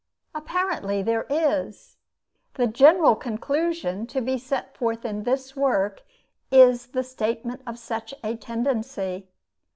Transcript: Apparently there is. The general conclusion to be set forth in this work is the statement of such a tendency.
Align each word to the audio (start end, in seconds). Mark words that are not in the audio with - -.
Apparently 0.33 1.03
there 1.03 1.27
is. 1.29 1.97
The 2.55 2.65
general 2.65 3.15
conclusion 3.15 4.07
to 4.07 4.19
be 4.19 4.35
set 4.35 4.75
forth 4.75 5.05
in 5.05 5.25
this 5.25 5.55
work 5.55 6.01
is 6.49 6.87
the 6.87 7.03
statement 7.03 7.61
of 7.67 7.77
such 7.77 8.11
a 8.23 8.35
tendency. 8.35 9.27